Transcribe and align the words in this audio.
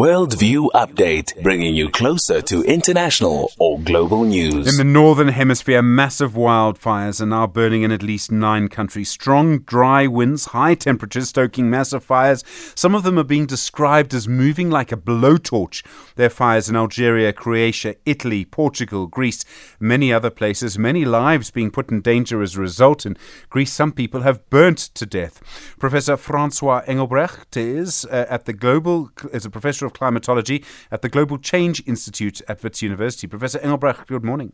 Worldview 0.00 0.70
Update, 0.72 1.42
bringing 1.42 1.74
you 1.74 1.90
closer 1.90 2.40
to 2.40 2.62
international 2.62 3.52
or 3.58 3.78
global 3.80 4.24
news. 4.24 4.66
In 4.66 4.78
the 4.78 4.92
northern 4.98 5.28
hemisphere, 5.28 5.82
massive 5.82 6.32
wildfires 6.32 7.20
are 7.20 7.26
now 7.26 7.46
burning 7.46 7.82
in 7.82 7.92
at 7.92 8.02
least 8.02 8.32
nine 8.32 8.68
countries. 8.68 9.10
Strong, 9.10 9.58
dry 9.58 10.06
winds, 10.06 10.46
high 10.46 10.74
temperatures 10.74 11.28
stoking 11.28 11.68
massive 11.68 12.02
fires. 12.02 12.42
Some 12.74 12.94
of 12.94 13.02
them 13.02 13.18
are 13.18 13.24
being 13.24 13.44
described 13.44 14.14
as 14.14 14.26
moving 14.26 14.70
like 14.70 14.90
a 14.90 14.96
blowtorch. 14.96 15.84
There 16.16 16.28
are 16.28 16.30
fires 16.30 16.70
in 16.70 16.76
Algeria, 16.76 17.34
Croatia, 17.34 17.94
Italy, 18.06 18.46
Portugal, 18.46 19.06
Greece, 19.06 19.44
many 19.78 20.10
other 20.14 20.30
places. 20.30 20.78
Many 20.78 21.04
lives 21.04 21.50
being 21.50 21.70
put 21.70 21.90
in 21.90 22.00
danger 22.00 22.40
as 22.40 22.56
a 22.56 22.60
result. 22.60 23.04
In 23.04 23.18
Greece, 23.50 23.74
some 23.74 23.92
people 23.92 24.22
have 24.22 24.48
burnt 24.48 24.78
to 24.78 25.04
death. 25.04 25.42
Professor 25.78 26.16
Francois 26.16 26.82
Engelbrecht 26.86 27.54
is 27.58 28.06
uh, 28.06 28.24
at 28.30 28.46
the 28.46 28.54
global 28.54 29.10
is 29.30 29.44
a 29.44 29.50
professor 29.50 29.89
of 29.90 29.98
Climatology 29.98 30.64
at 30.90 31.02
the 31.02 31.08
Global 31.08 31.38
Change 31.38 31.82
Institute 31.86 32.40
at 32.48 32.62
Wits 32.62 32.82
University. 32.82 33.26
Professor 33.26 33.58
Engelbrecht, 33.58 34.06
good 34.06 34.24
morning. 34.24 34.52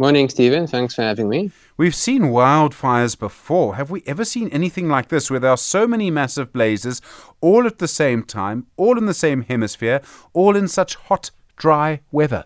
Morning, 0.00 0.28
Stephen. 0.28 0.68
Thanks 0.68 0.94
for 0.94 1.02
having 1.02 1.28
me. 1.28 1.50
We've 1.76 1.94
seen 1.94 2.22
wildfires 2.22 3.18
before. 3.18 3.74
Have 3.74 3.90
we 3.90 4.04
ever 4.06 4.24
seen 4.24 4.48
anything 4.50 4.88
like 4.88 5.08
this 5.08 5.28
where 5.28 5.40
there 5.40 5.50
are 5.50 5.56
so 5.56 5.88
many 5.88 6.08
massive 6.08 6.52
blazes 6.52 7.02
all 7.40 7.66
at 7.66 7.78
the 7.78 7.88
same 7.88 8.22
time, 8.22 8.66
all 8.76 8.96
in 8.96 9.06
the 9.06 9.14
same 9.14 9.42
hemisphere, 9.42 10.00
all 10.32 10.54
in 10.54 10.68
such 10.68 10.94
hot, 10.94 11.32
dry 11.56 12.00
weather? 12.12 12.44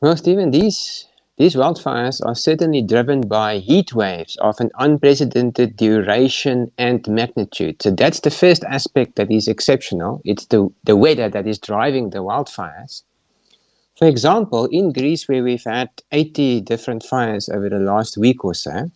Well, 0.00 0.16
Stephen, 0.16 0.50
these 0.50 1.06
these 1.38 1.54
wildfires 1.54 2.20
are 2.24 2.34
certainly 2.34 2.82
driven 2.82 3.22
by 3.22 3.58
heat 3.58 3.94
waves 3.94 4.36
of 4.42 4.60
an 4.60 4.70
unprecedented 4.78 5.76
duration 5.76 6.70
and 6.76 7.08
magnitude. 7.08 7.82
So 7.82 7.90
that's 7.90 8.20
the 8.20 8.30
first 8.30 8.64
aspect 8.64 9.16
that 9.16 9.30
is 9.30 9.48
exceptional. 9.48 10.20
It's 10.24 10.46
the, 10.46 10.68
the 10.84 10.96
weather 10.96 11.30
that 11.30 11.46
is 11.46 11.58
driving 11.58 12.10
the 12.10 12.18
wildfires. 12.18 13.02
For 13.96 14.06
example, 14.06 14.66
in 14.66 14.92
Greece, 14.92 15.26
where 15.28 15.42
we've 15.42 15.64
had 15.64 15.88
80 16.10 16.60
different 16.62 17.02
fires 17.02 17.48
over 17.48 17.68
the 17.68 17.78
last 17.78 18.18
week 18.18 18.44
or 18.44 18.54
so, 18.54 18.90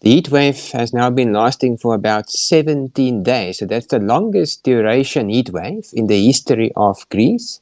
the 0.00 0.10
heat 0.10 0.30
wave 0.30 0.70
has 0.72 0.92
now 0.92 1.08
been 1.08 1.32
lasting 1.32 1.78
for 1.78 1.94
about 1.94 2.28
17 2.28 3.22
days. 3.22 3.58
So 3.58 3.66
that's 3.66 3.86
the 3.86 3.98
longest 4.00 4.62
duration 4.62 5.30
heat 5.30 5.50
wave 5.50 5.88
in 5.94 6.08
the 6.08 6.26
history 6.26 6.72
of 6.76 7.08
Greece. 7.08 7.60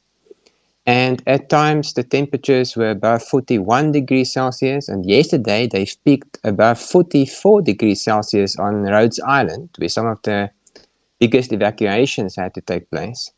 And 0.85 1.23
at 1.27 1.49
times 1.49 1.93
the 1.93 2.03
temperatures 2.03 2.75
were 2.75 2.89
above 2.89 3.23
41 3.23 3.93
degrees 3.93 4.33
Celsius. 4.33 4.89
And 4.89 5.05
yesterday 5.05 5.67
they 5.67 5.87
peaked 6.03 6.39
above 6.43 6.79
44 6.79 7.61
degrees 7.61 8.01
Celsius 8.03 8.57
on 8.57 8.83
Rhodes 8.83 9.19
Island, 9.21 9.69
where 9.77 9.89
some 9.89 10.07
of 10.07 10.21
the 10.23 10.51
biggest 11.19 11.53
evacuations 11.53 12.35
had 12.35 12.53
to 12.55 12.61
take 12.61 12.89
place. 12.89 13.31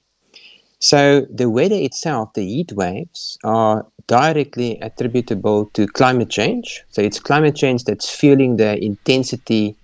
So 0.79 1.25
the 1.33 1.49
weather 1.49 1.75
itself, 1.75 2.33
the 2.33 2.45
heat 2.45 2.73
waves, 2.73 3.37
are 3.43 3.85
directly 4.07 4.79
attributable 4.81 5.67
to 5.73 5.87
climate 5.87 6.29
change. 6.29 6.83
So 6.89 7.01
it's 7.01 7.19
climate 7.19 7.55
change 7.55 7.85
that's 7.85 8.09
fueling 8.09 8.57
the 8.57 8.83
intensity 8.83 9.75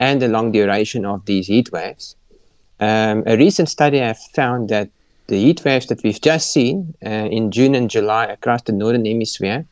and 0.00 0.20
the 0.20 0.28
long 0.28 0.50
duration 0.50 1.04
of 1.04 1.24
these 1.26 1.46
heat 1.46 1.70
waves. 1.72 2.16
Um, 2.80 3.22
a 3.26 3.36
recent 3.36 3.68
study 3.68 3.98
has 3.98 4.26
found 4.28 4.68
that 4.70 4.90
the 5.32 5.38
heat 5.38 5.64
waves 5.64 5.86
that 5.86 6.02
we've 6.02 6.20
just 6.20 6.52
seen 6.52 6.94
uh, 7.06 7.08
in 7.08 7.50
June 7.50 7.74
and 7.74 7.88
July 7.88 8.26
across 8.26 8.60
the 8.62 8.72
northern 8.72 9.06
hemisphere 9.06 9.64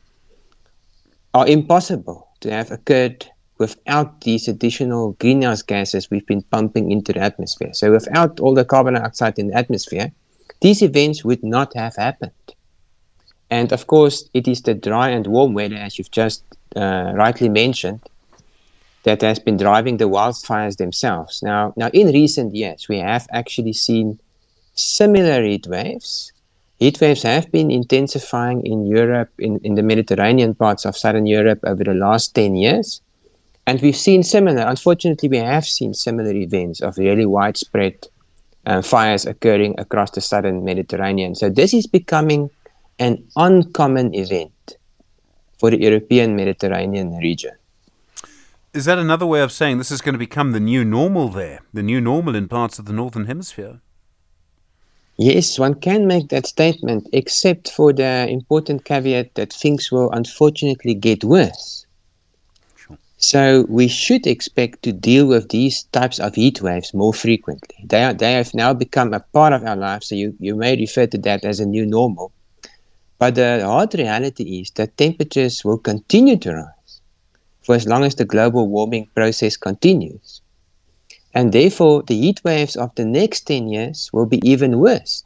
are 1.35 1.47
impossible 1.47 2.27
to 2.39 2.49
have 2.49 2.71
occurred 2.71 3.27
without 3.59 4.21
these 4.21 4.47
additional 4.47 5.11
greenhouse 5.19 5.61
gases 5.61 6.09
we've 6.09 6.25
been 6.25 6.41
pumping 6.41 6.91
into 6.91 7.13
the 7.13 7.19
atmosphere. 7.19 7.71
So, 7.73 7.91
without 7.91 8.39
all 8.39 8.55
the 8.55 8.65
carbon 8.65 8.95
dioxide 8.95 9.37
in 9.37 9.49
the 9.49 9.53
atmosphere, 9.55 10.11
these 10.61 10.81
events 10.81 11.23
would 11.23 11.43
not 11.43 11.75
have 11.75 11.95
happened. 11.95 12.31
And 13.51 13.71
of 13.71 13.85
course, 13.85 14.27
it 14.33 14.47
is 14.47 14.63
the 14.63 14.73
dry 14.73 15.09
and 15.09 15.27
warm 15.27 15.53
weather, 15.53 15.75
as 15.75 15.99
you've 15.99 16.09
just 16.09 16.43
uh, 16.75 17.11
rightly 17.13 17.49
mentioned, 17.49 18.01
that 19.03 19.21
has 19.21 19.37
been 19.37 19.57
driving 19.57 19.97
the 19.97 20.09
wildfires 20.09 20.77
themselves. 20.77 21.43
Now, 21.43 21.71
now, 21.77 21.89
in 21.93 22.07
recent 22.07 22.55
years, 22.55 22.89
we 22.89 22.97
have 22.97 23.27
actually 23.31 23.73
seen 23.73 24.19
similar 24.73 25.43
heat 25.43 25.67
waves. 25.67 26.31
Heat 26.79 26.99
waves 26.99 27.23
have 27.23 27.51
been 27.51 27.69
intensifying 27.69 28.65
in 28.65 28.87
Europe, 28.87 29.29
in, 29.37 29.59
in 29.63 29.75
the 29.75 29.83
Mediterranean 29.83 30.55
parts 30.55 30.85
of 30.85 30.97
southern 30.97 31.27
Europe 31.27 31.59
over 31.63 31.83
the 31.83 31.93
last 31.93 32.33
10 32.33 32.55
years. 32.55 33.01
And 33.67 33.79
we've 33.81 33.95
seen 33.95 34.23
similar, 34.23 34.63
unfortunately, 34.63 35.29
we 35.29 35.37
have 35.37 35.65
seen 35.65 35.93
similar 35.93 36.31
events 36.31 36.81
of 36.81 36.97
really 36.97 37.25
widespread 37.27 37.95
uh, 38.65 38.81
fires 38.81 39.25
occurring 39.25 39.75
across 39.77 40.11
the 40.11 40.21
southern 40.21 40.63
Mediterranean. 40.63 41.35
So 41.35 41.49
this 41.49 41.73
is 41.73 41.85
becoming 41.85 42.49
an 42.99 43.23
uncommon 43.35 44.13
event 44.15 44.77
for 45.59 45.69
the 45.69 45.79
European 45.79 46.35
Mediterranean 46.35 47.15
region. 47.17 47.51
Is 48.73 48.85
that 48.85 48.97
another 48.97 49.25
way 49.25 49.41
of 49.41 49.51
saying 49.51 49.77
this 49.77 49.91
is 49.91 50.01
going 50.01 50.13
to 50.13 50.19
become 50.19 50.53
the 50.53 50.59
new 50.59 50.85
normal 50.85 51.27
there, 51.29 51.59
the 51.73 51.83
new 51.83 51.99
normal 51.99 52.35
in 52.35 52.47
parts 52.47 52.79
of 52.79 52.85
the 52.85 52.93
northern 52.93 53.25
hemisphere? 53.25 53.81
Yes, 55.23 55.59
one 55.59 55.75
can 55.75 56.07
make 56.07 56.29
that 56.29 56.47
statement, 56.47 57.07
except 57.13 57.69
for 57.69 57.93
the 57.93 58.27
important 58.27 58.85
caveat 58.85 59.35
that 59.35 59.53
things 59.53 59.91
will 59.91 60.09
unfortunately 60.09 60.95
get 60.95 61.23
worse. 61.23 61.85
Sure. 62.75 62.97
So 63.17 63.67
we 63.69 63.87
should 63.87 64.25
expect 64.25 64.81
to 64.81 64.91
deal 64.91 65.27
with 65.27 65.49
these 65.49 65.83
types 65.91 66.19
of 66.19 66.33
heat 66.33 66.63
waves 66.63 66.91
more 66.95 67.13
frequently. 67.13 67.85
They, 67.85 68.03
are, 68.03 68.15
they 68.15 68.33
have 68.33 68.55
now 68.55 68.73
become 68.73 69.13
a 69.13 69.19
part 69.19 69.53
of 69.53 69.63
our 69.63 69.75
lives, 69.75 70.07
so 70.07 70.15
you, 70.15 70.35
you 70.39 70.55
may 70.55 70.75
refer 70.75 71.05
to 71.05 71.19
that 71.19 71.45
as 71.45 71.59
a 71.59 71.67
new 71.67 71.85
normal. 71.85 72.31
But 73.19 73.35
the 73.35 73.61
hard 73.63 73.93
reality 73.93 74.61
is 74.61 74.71
that 74.71 74.97
temperatures 74.97 75.63
will 75.63 75.77
continue 75.77 76.37
to 76.37 76.51
rise 76.51 77.01
for 77.61 77.75
as 77.75 77.85
long 77.85 78.03
as 78.05 78.15
the 78.15 78.25
global 78.25 78.67
warming 78.67 79.07
process 79.13 79.55
continues. 79.55 80.40
And 81.33 81.53
therefore, 81.53 82.03
the 82.03 82.15
heat 82.15 82.41
waves 82.43 82.75
of 82.75 82.93
the 82.95 83.05
next 83.05 83.41
10 83.41 83.69
years 83.69 84.09
will 84.11 84.25
be 84.25 84.41
even 84.43 84.79
worse 84.79 85.23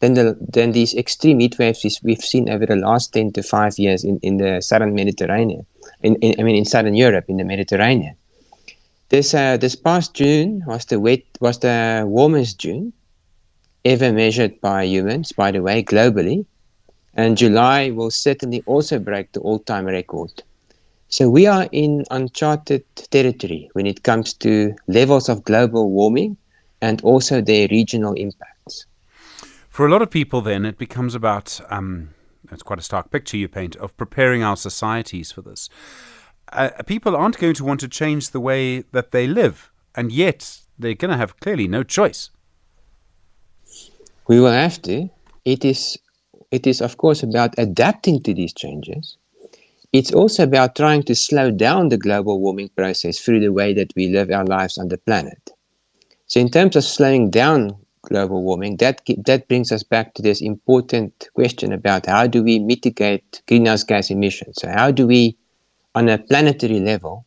than, 0.00 0.14
the, 0.14 0.36
than 0.40 0.72
these 0.72 0.94
extreme 0.94 1.38
heat 1.40 1.58
waves 1.58 2.00
we've 2.02 2.18
seen 2.18 2.48
over 2.48 2.66
the 2.66 2.76
last 2.76 3.12
10 3.12 3.32
to 3.32 3.42
5 3.42 3.78
years 3.78 4.04
in, 4.04 4.18
in 4.22 4.38
the 4.38 4.60
southern 4.60 4.94
Mediterranean. 4.94 5.64
In, 6.02 6.16
in, 6.16 6.40
I 6.40 6.42
mean, 6.42 6.56
in 6.56 6.64
southern 6.64 6.94
Europe, 6.94 7.26
in 7.28 7.36
the 7.36 7.44
Mediterranean. 7.44 8.16
This, 9.10 9.32
uh, 9.32 9.56
this 9.56 9.74
past 9.74 10.14
June 10.14 10.62
was 10.66 10.84
the, 10.86 11.00
wet, 11.00 11.22
was 11.40 11.60
the 11.60 12.04
warmest 12.06 12.58
June 12.58 12.92
ever 13.84 14.12
measured 14.12 14.60
by 14.60 14.84
humans, 14.84 15.32
by 15.32 15.50
the 15.50 15.62
way, 15.62 15.82
globally. 15.82 16.44
And 17.14 17.36
July 17.36 17.90
will 17.90 18.10
certainly 18.10 18.62
also 18.66 18.98
break 18.98 19.32
the 19.32 19.40
all 19.40 19.58
time 19.60 19.86
record. 19.86 20.42
So 21.10 21.30
we 21.30 21.46
are 21.46 21.66
in 21.72 22.04
uncharted 22.10 22.84
territory 23.10 23.70
when 23.72 23.86
it 23.86 24.02
comes 24.02 24.34
to 24.34 24.74
levels 24.88 25.30
of 25.30 25.42
global 25.42 25.90
warming 25.90 26.36
and 26.82 27.00
also 27.00 27.40
their 27.40 27.66
regional 27.70 28.12
impacts. 28.12 28.84
For 29.70 29.86
a 29.86 29.90
lot 29.90 30.02
of 30.02 30.10
people, 30.10 30.42
then, 30.42 30.66
it 30.66 30.76
becomes 30.76 31.14
about 31.14 31.60
um, 31.70 32.10
it's 32.52 32.62
quite 32.62 32.78
a 32.78 32.82
stark 32.82 33.10
picture 33.10 33.38
you 33.38 33.48
paint 33.48 33.74
of 33.76 33.96
preparing 33.96 34.42
our 34.42 34.56
societies 34.56 35.32
for 35.32 35.40
this. 35.40 35.70
Uh, 36.52 36.70
people 36.86 37.16
aren't 37.16 37.38
going 37.38 37.54
to 37.54 37.64
want 37.64 37.80
to 37.80 37.88
change 37.88 38.30
the 38.30 38.40
way 38.40 38.80
that 38.92 39.10
they 39.10 39.26
live, 39.26 39.70
and 39.94 40.12
yet 40.12 40.60
they're 40.78 40.94
going 40.94 41.10
to 41.10 41.16
have 41.16 41.40
clearly 41.40 41.68
no 41.68 41.82
choice. 41.82 42.30
We 44.26 44.40
will 44.40 44.52
have 44.52 44.80
to. 44.82 45.08
It 45.46 45.64
is, 45.64 45.98
it 46.50 46.66
is 46.66 46.82
of 46.82 46.98
course, 46.98 47.22
about 47.22 47.54
adapting 47.56 48.22
to 48.24 48.34
these 48.34 48.52
changes 48.52 49.16
it's 49.92 50.12
also 50.12 50.42
about 50.42 50.76
trying 50.76 51.02
to 51.04 51.14
slow 51.14 51.50
down 51.50 51.88
the 51.88 51.96
global 51.96 52.40
warming 52.40 52.68
process 52.76 53.18
through 53.18 53.40
the 53.40 53.52
way 53.52 53.72
that 53.74 53.92
we 53.96 54.08
live 54.08 54.30
our 54.30 54.44
lives 54.44 54.76
on 54.76 54.88
the 54.88 54.98
planet. 54.98 55.50
So, 56.26 56.40
in 56.40 56.50
terms 56.50 56.76
of 56.76 56.84
slowing 56.84 57.30
down 57.30 57.74
global 58.02 58.42
warming, 58.42 58.76
that, 58.78 59.00
that 59.24 59.48
brings 59.48 59.72
us 59.72 59.82
back 59.82 60.14
to 60.14 60.22
this 60.22 60.42
important 60.42 61.28
question 61.34 61.72
about 61.72 62.06
how 62.06 62.26
do 62.26 62.42
we 62.42 62.58
mitigate 62.58 63.42
greenhouse 63.46 63.82
gas 63.82 64.10
emissions? 64.10 64.56
So, 64.60 64.68
how 64.68 64.90
do 64.90 65.06
we, 65.06 65.36
on 65.94 66.08
a 66.08 66.18
planetary 66.18 66.80
level, 66.80 67.24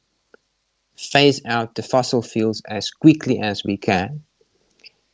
phase 0.97 1.41
out 1.45 1.73
the 1.75 1.83
fossil 1.83 2.21
fuels 2.21 2.61
as 2.69 2.91
quickly 2.91 3.39
as 3.39 3.63
we 3.63 3.77
can? 3.77 4.21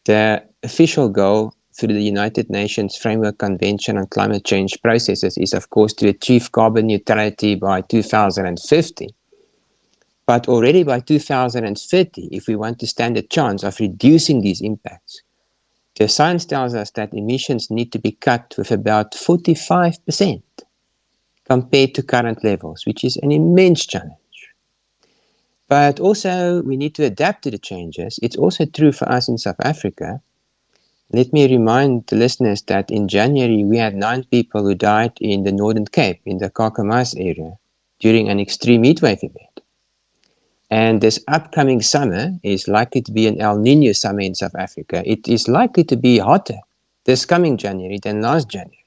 The 0.04 0.44
official 0.64 1.08
goal 1.08 1.54
through 1.78 1.94
the 1.94 2.02
United 2.02 2.50
Nations 2.50 2.98
Framework 2.98 3.38
Convention 3.38 3.98
on 3.98 4.08
Climate 4.08 4.44
Change 4.44 4.82
Processes 4.82 5.38
is, 5.38 5.54
of 5.54 5.70
course, 5.70 5.94
to 5.94 6.08
achieve 6.08 6.52
carbon 6.52 6.88
neutrality 6.88 7.56
by 7.56 7.82
2050. 7.82 9.10
But 10.26 10.48
already 10.48 10.84
by 10.84 11.00
2030, 11.00 12.30
if 12.32 12.48
we 12.48 12.56
want 12.56 12.80
to 12.80 12.88
stand 12.88 13.16
a 13.16 13.22
chance 13.22 13.64
of 13.64 13.80
reducing 13.80 14.42
these 14.42 14.60
impacts, 14.62 15.22
the 15.98 16.08
science 16.08 16.46
tells 16.46 16.76
us 16.76 16.92
that 16.92 17.14
emissions 17.14 17.72
need 17.72 17.92
to 17.92 18.00
be 18.00 18.12
cut 18.12 18.56
with 18.58 18.72
about 18.72 19.14
45% 19.14 20.42
compared 21.46 21.96
to 21.96 22.04
current 22.04 22.44
levels, 22.44 22.86
which 22.86 23.04
is 23.04 23.18
an 23.18 23.32
immense 23.32 23.86
challenge. 23.86 24.14
But 25.70 26.00
also, 26.00 26.62
we 26.64 26.78
need 26.78 26.96
to 26.96 27.06
adapt 27.06 27.44
to 27.44 27.52
the 27.52 27.58
changes. 27.58 28.20
It's 28.22 28.36
also 28.36 28.66
true 28.66 28.92
for 28.92 29.08
us 29.10 29.28
in 29.28 29.38
South 29.38 29.60
Africa. 29.64 30.22
Let 31.14 31.32
me 31.32 31.48
remind 31.48 32.08
the 32.08 32.18
listeners 32.18 32.62
that 32.64 32.92
in 32.92 33.08
January 33.08 33.64
we 33.64 33.78
had 33.78 33.96
nine 33.96 34.26
people 34.26 34.64
who 34.64 34.76
died 34.76 35.14
in 35.22 35.44
the 35.44 35.54
Northern 35.54 35.86
Cape, 35.86 36.20
in 36.26 36.40
the 36.40 36.50
Kakamas 36.50 37.16
area, 37.18 37.58
during 38.00 38.28
an 38.28 38.42
extreme 38.42 38.84
heatwave 38.84 39.24
event. 39.24 39.62
And 40.70 41.00
this 41.00 41.24
upcoming 41.30 41.82
summer 41.82 42.38
is 42.44 42.68
likely 42.68 43.02
to 43.04 43.12
be 43.14 43.26
an 43.26 43.40
El 43.40 43.58
Nino 43.58 43.94
summer 43.94 44.20
in 44.20 44.36
South 44.36 44.56
Africa. 44.56 45.02
It 45.06 45.30
is 45.30 45.48
likely 45.48 45.86
to 45.86 45.96
be 45.96 46.18
hotter 46.18 46.58
this 47.06 47.26
coming 47.26 47.56
January 47.56 48.00
than 48.04 48.22
last 48.22 48.50
January. 48.50 48.84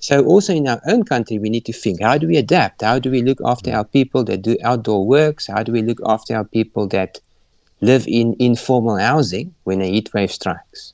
So 0.00 0.24
also 0.24 0.52
in 0.52 0.66
our 0.66 0.82
own 0.88 1.04
country, 1.04 1.38
we 1.38 1.48
need 1.48 1.64
to 1.66 1.72
think, 1.72 2.02
how 2.02 2.18
do 2.18 2.26
we 2.26 2.38
adapt? 2.38 2.82
How 2.82 2.98
do 2.98 3.08
we 3.12 3.22
look 3.22 3.38
after 3.44 3.72
our 3.72 3.84
people 3.84 4.24
that 4.24 4.42
do 4.42 4.56
outdoor 4.64 5.06
works? 5.06 5.46
How 5.46 5.62
do 5.62 5.70
we 5.70 5.82
look 5.82 6.00
after 6.04 6.34
our 6.34 6.44
people 6.44 6.88
that 6.88 7.20
live 7.80 8.04
in 8.08 8.34
informal 8.40 8.96
housing 8.98 9.54
when 9.62 9.80
a 9.80 9.86
heat 9.86 10.12
wave 10.12 10.32
strikes? 10.32 10.92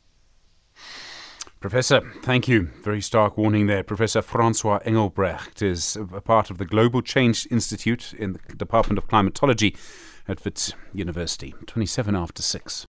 Professor, 1.60 2.00
thank 2.22 2.48
you. 2.48 2.70
Very 2.82 3.02
stark 3.02 3.36
warning 3.36 3.66
there. 3.66 3.84
Professor 3.84 4.22
Francois 4.22 4.78
Engelbrecht 4.86 5.60
is 5.60 5.94
a 5.94 6.22
part 6.22 6.48
of 6.48 6.56
the 6.56 6.64
Global 6.64 7.02
Change 7.02 7.46
Institute 7.50 8.14
in 8.14 8.32
the 8.32 8.56
Department 8.56 8.96
of 8.96 9.06
Climatology 9.06 9.76
at 10.26 10.42
Wits 10.42 10.72
University. 10.94 11.54
27 11.66 12.16
after 12.16 12.40
6. 12.40 12.86